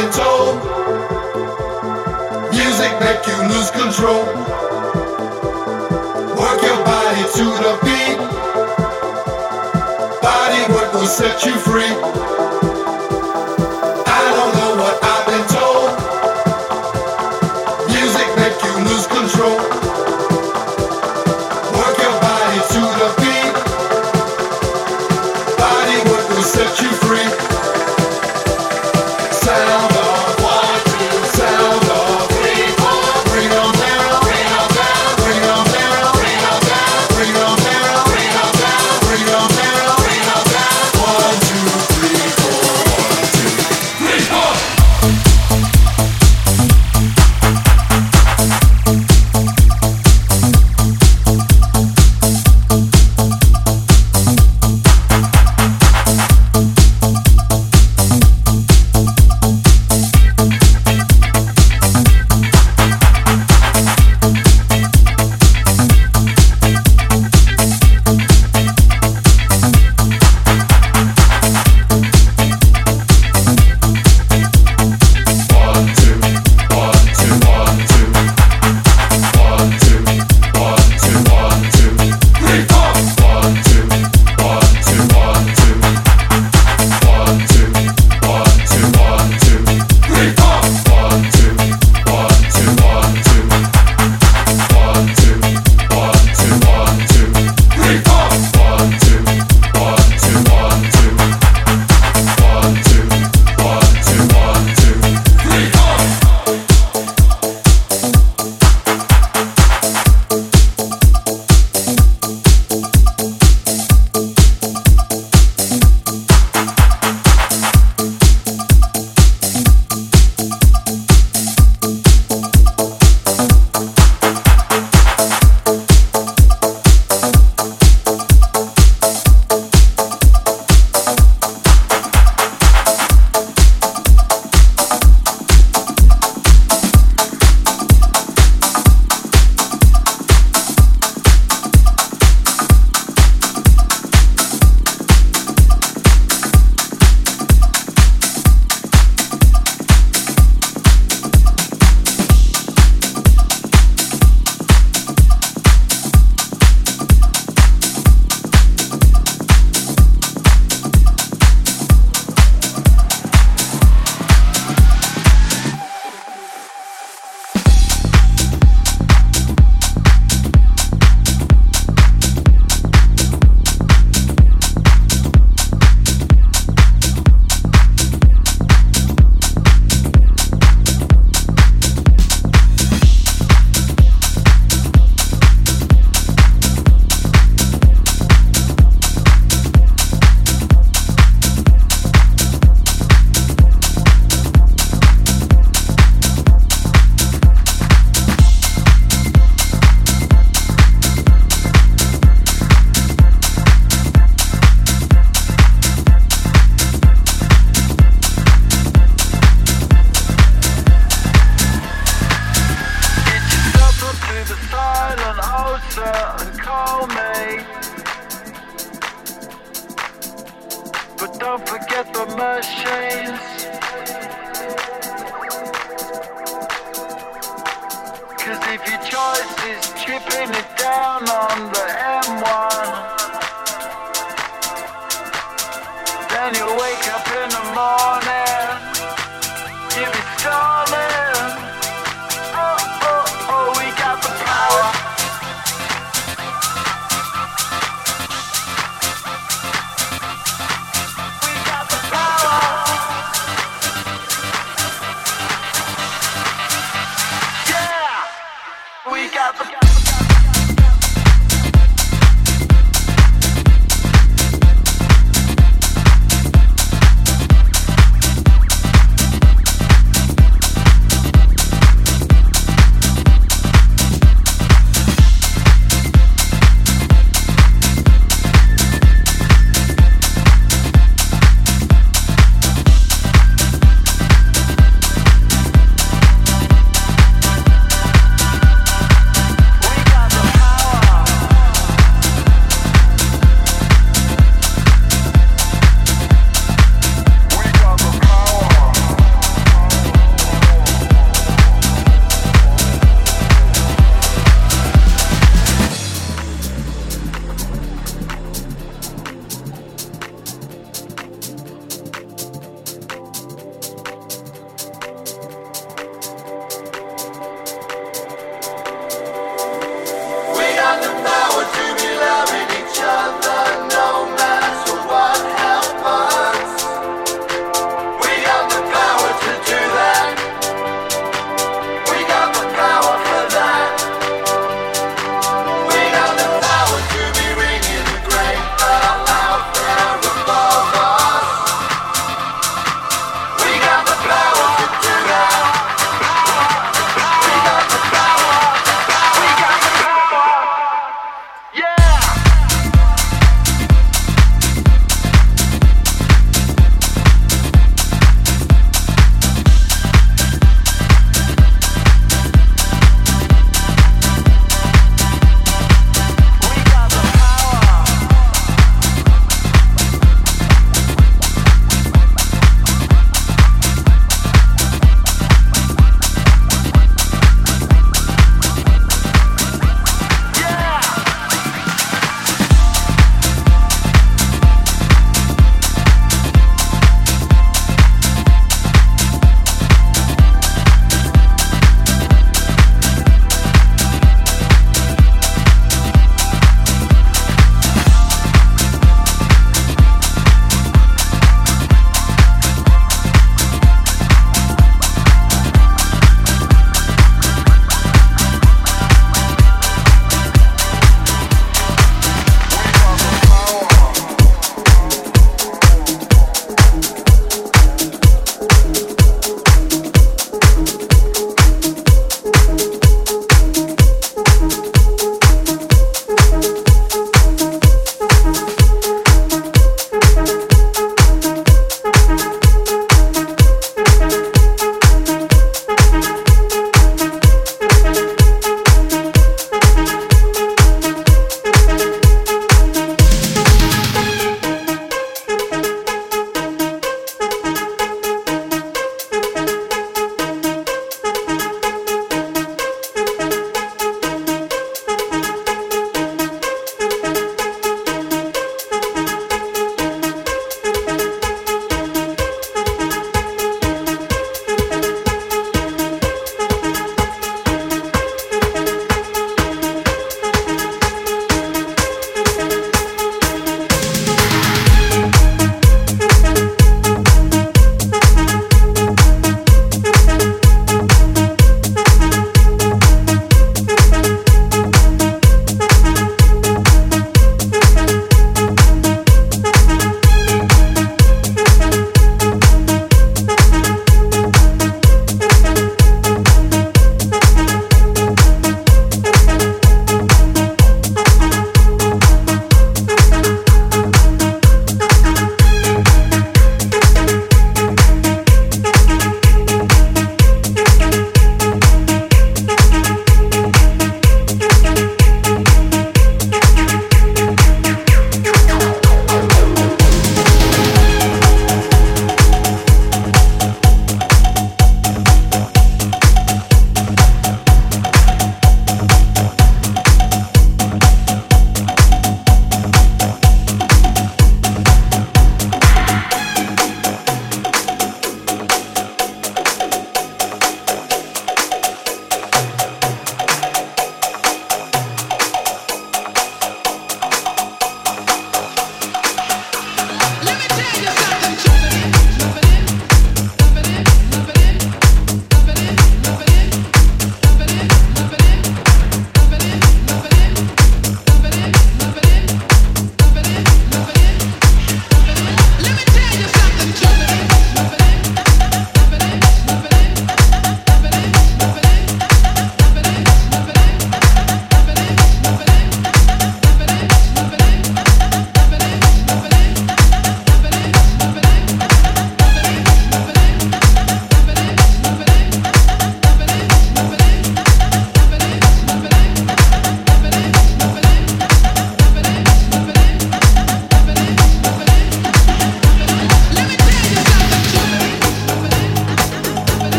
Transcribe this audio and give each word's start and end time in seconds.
been 0.00 0.12
told. 0.12 0.54
Music 2.52 2.92
make 3.00 3.26
you 3.26 3.38
lose 3.50 3.70
control. 3.70 4.24
Work 6.38 6.60
your 6.62 6.80
body 6.84 7.22
to 7.36 7.44
the 7.64 7.72
beat. 7.84 8.18
Body 10.22 10.72
work 10.72 10.92
will 10.92 11.06
set 11.06 11.44
you 11.44 11.54
free. 11.54 12.37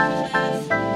As 0.00 0.87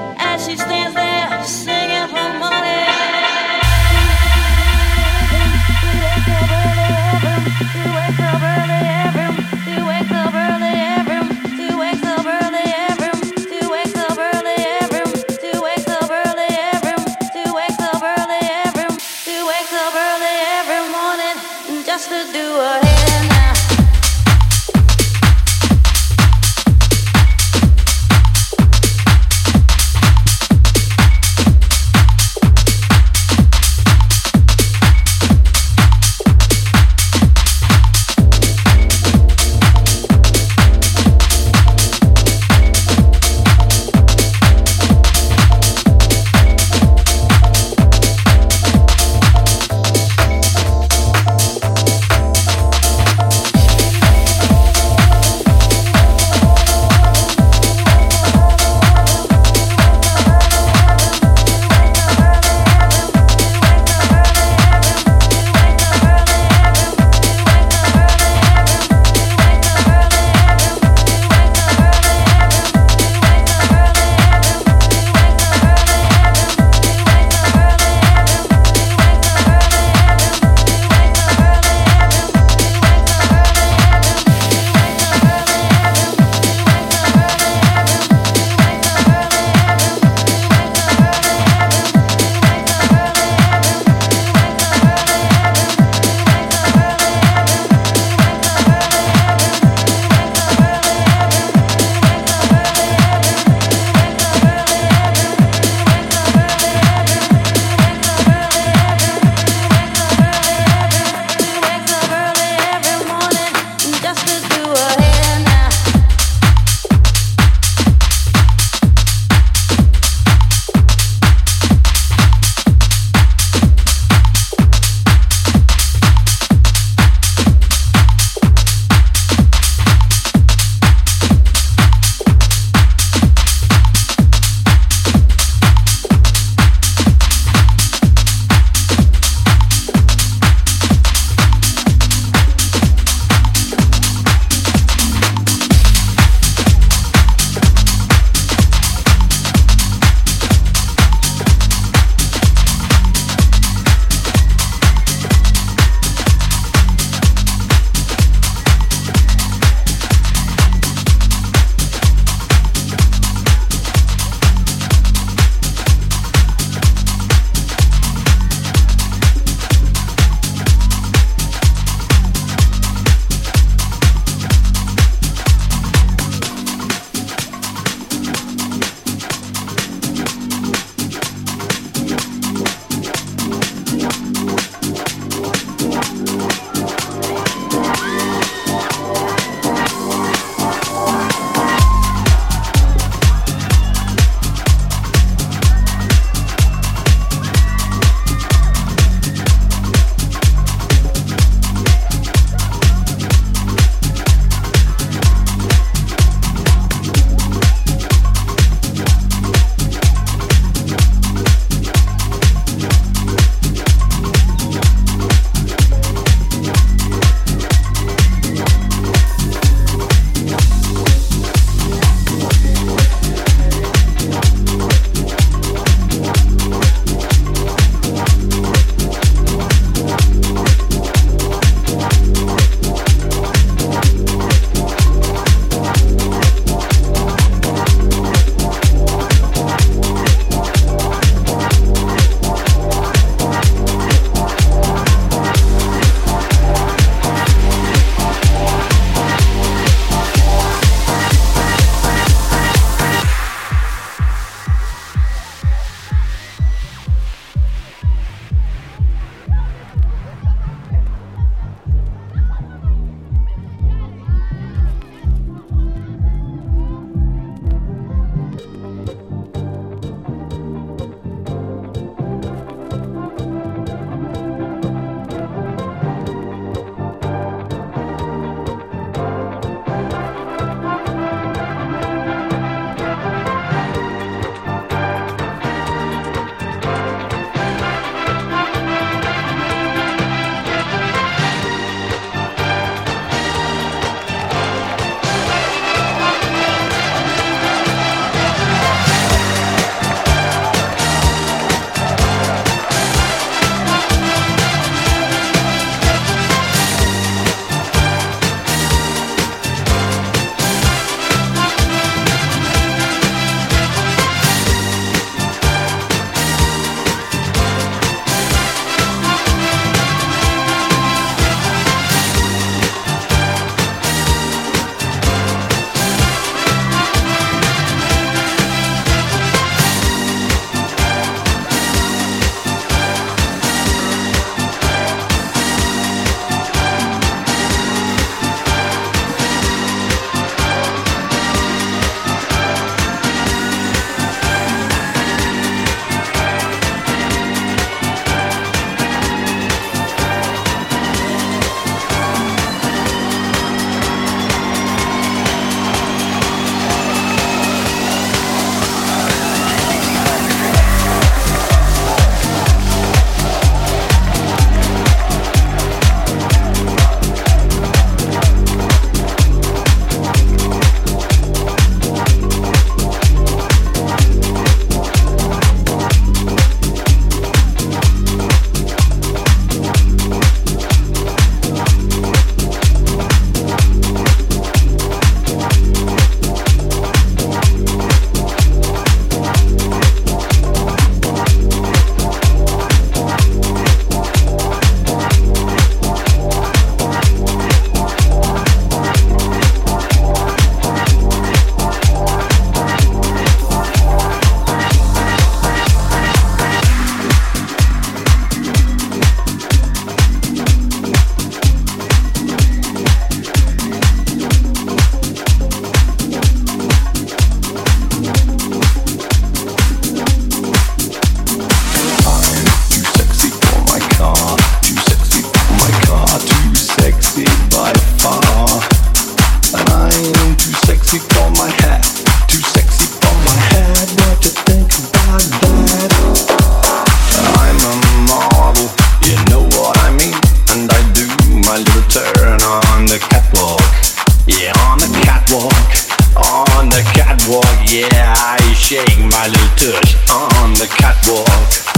my 449.33 449.47
little 449.47 449.67
touch 449.75 450.15
uh, 450.29 450.61
on 450.63 450.73
the 450.75 450.87
catwalk. 450.87 451.47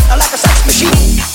Like 0.09 0.33
a 0.33 0.37
sex 0.37 0.65
machine. 0.65 1.34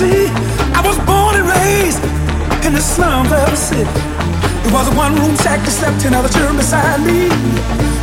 see, 0.00 0.32
I 0.72 0.80
was 0.80 0.96
born 1.04 1.36
and 1.36 1.44
raised 1.44 2.00
in 2.64 2.72
the 2.72 2.80
slums 2.80 3.28
of 3.28 3.44
the 3.52 3.60
city. 3.68 4.00
It 4.64 4.72
was 4.72 4.88
a 4.88 4.94
one-room 4.96 5.36
shack 5.44 5.60
that 5.60 5.74
slept 5.80 6.00
in 6.04 6.16
another 6.16 6.32
germ 6.32 6.56
beside 6.56 7.00
me. 7.04 7.28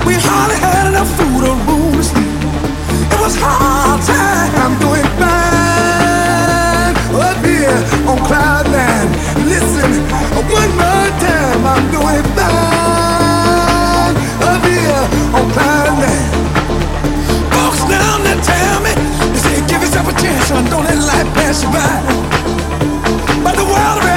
We 0.05 0.13
hardly 0.21 0.59
had 0.61 0.85
enough 0.93 1.09
food 1.17 1.41
or 1.49 1.57
room 1.65 1.97
to 1.97 2.05
sleep. 2.05 2.37
It 3.13 3.19
was 3.25 3.33
hard 3.41 3.99
time 4.05 4.73
doing 4.85 5.09
fine. 5.17 6.93
Up 7.17 7.41
here 7.41 7.79
on 8.05 8.17
cloud 8.29 8.65
nine. 8.69 9.09
Listen, 9.49 9.89
one 10.37 10.73
more 10.77 11.09
time, 11.25 11.61
I'm 11.65 11.85
doing 11.89 12.25
fine. 12.37 12.66
I 20.57 20.69
don't 20.69 20.83
let 20.85 20.97
life 20.97 21.33
pass 21.35 21.61
you 21.61 21.69
by. 21.69 23.43
But 23.43 23.55
the 23.55 23.63
world 23.63 24.03
around 24.03 24.16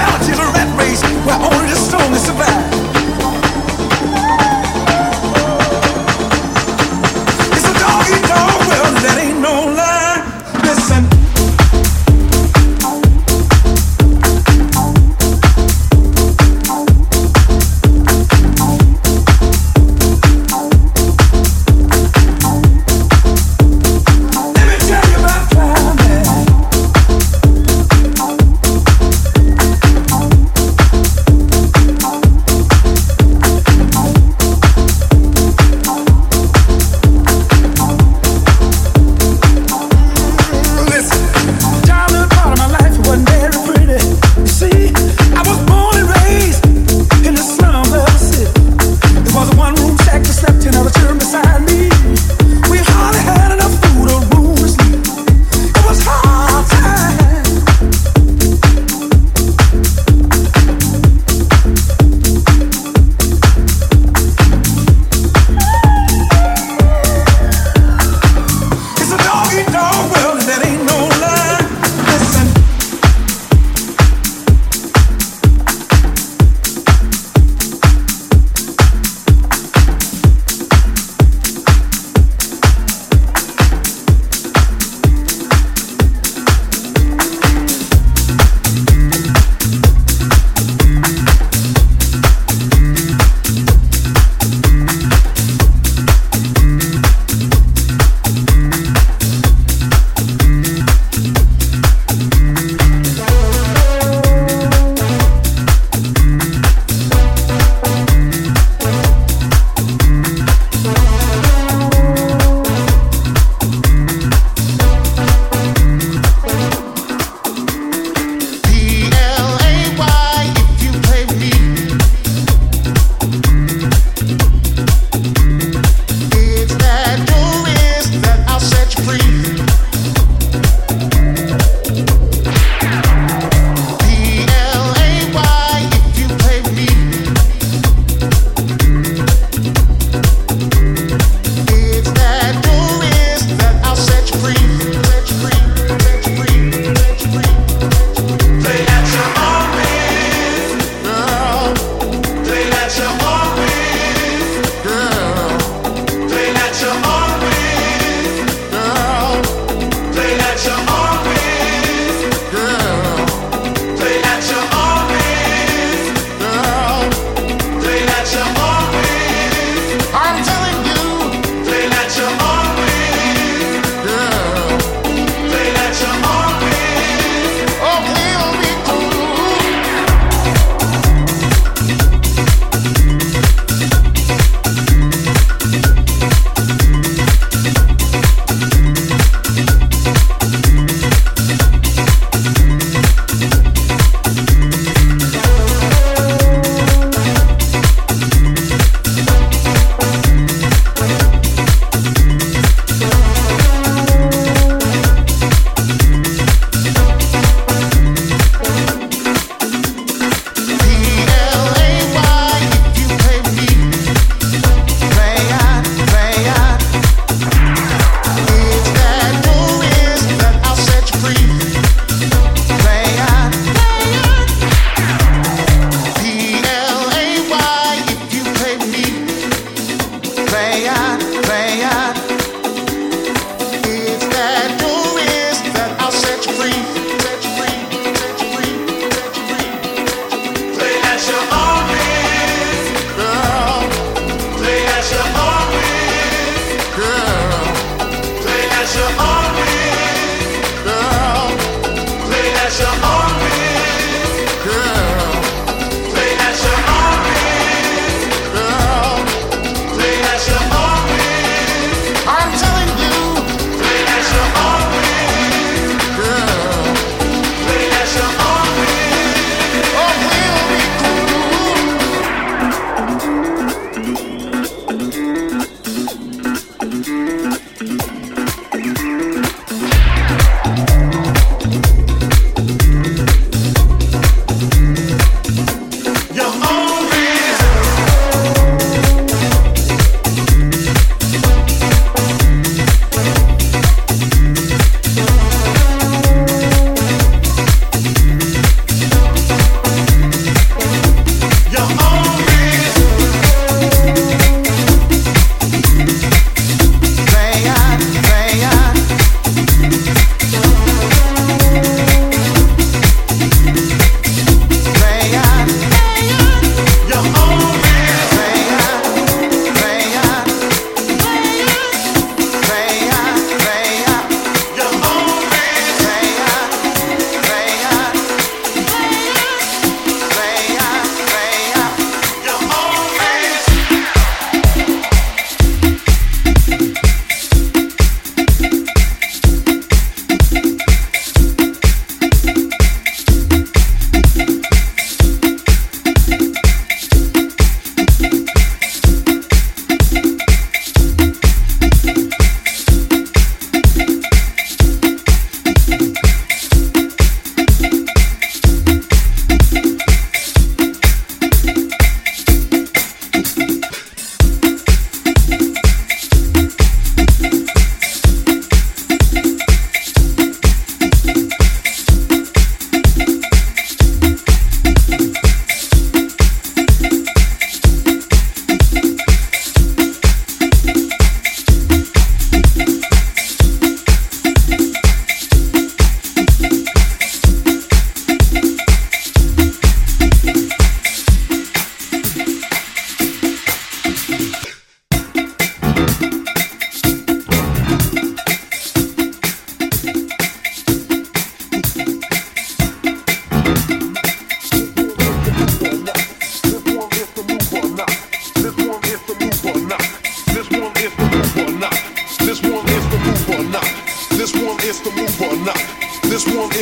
your 252.80 252.88
arms. 252.88 253.29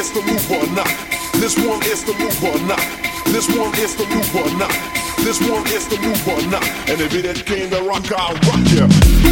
Is 0.09 0.15
the 0.15 0.33
move 0.33 0.51
or 0.51 0.67
not. 0.75 0.89
This 1.35 1.57
one 1.59 1.83
is 1.85 2.05
the 2.05 2.15
move 2.15 2.45
or 2.45 2.59
not. 2.67 2.81
This 3.27 3.49
one 3.57 3.75
is 3.79 3.95
the 3.95 4.07
move 4.07 4.35
or 4.35 4.59
not. 4.59 4.73
This 5.19 5.41
one 5.41 5.67
is 5.69 5.87
the 5.89 5.99
move 5.99 6.29
or 6.29 6.41
not. 6.51 6.65
And 6.89 7.01
if 7.01 7.15
it 7.15 7.27
ain't 7.27 7.45
came 7.45 7.71
to 7.71 7.83
rock, 7.83 8.11
I'll 8.13 8.35
rock 8.35 8.65
ya. 8.73 9.28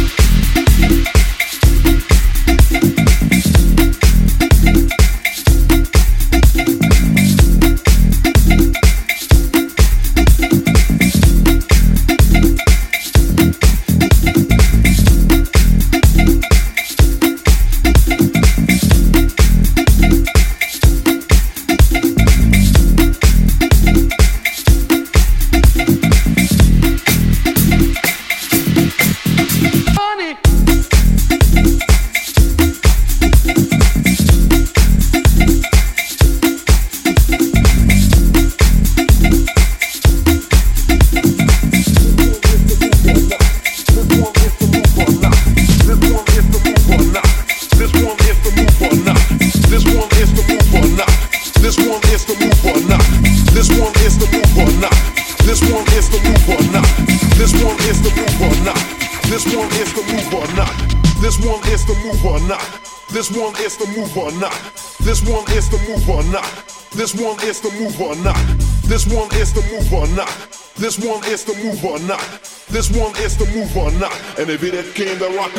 Not. 72.07 72.23
This 72.69 72.89
one 72.89 73.15
is 73.17 73.37
the 73.37 73.45
move 73.53 73.75
or 73.77 73.91
not. 73.99 74.15
And 74.39 74.49
if 74.49 74.63
it 74.63 74.95
came 74.95 75.19
to 75.19 75.29
rock, 75.37 75.51